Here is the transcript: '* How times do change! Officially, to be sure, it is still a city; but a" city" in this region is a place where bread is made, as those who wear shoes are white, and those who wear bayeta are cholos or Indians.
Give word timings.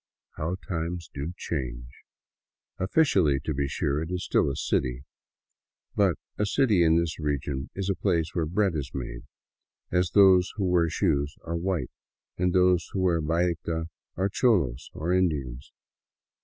'* 0.21 0.29
How 0.37 0.55
times 0.67 1.11
do 1.13 1.31
change! 1.37 1.87
Officially, 2.79 3.39
to 3.43 3.53
be 3.53 3.67
sure, 3.67 4.01
it 4.01 4.09
is 4.09 4.25
still 4.25 4.49
a 4.49 4.55
city; 4.55 5.03
but 5.95 6.15
a" 6.39 6.45
city" 6.55 6.81
in 6.83 6.95
this 6.97 7.19
region 7.19 7.69
is 7.75 7.87
a 7.87 7.93
place 7.93 8.33
where 8.33 8.47
bread 8.47 8.73
is 8.73 8.89
made, 8.95 9.25
as 9.91 10.09
those 10.09 10.51
who 10.55 10.65
wear 10.65 10.89
shoes 10.89 11.37
are 11.43 11.55
white, 11.55 11.91
and 12.35 12.51
those 12.51 12.89
who 12.93 13.01
wear 13.01 13.21
bayeta 13.21 13.89
are 14.17 14.29
cholos 14.29 14.89
or 14.95 15.13
Indians. 15.13 15.71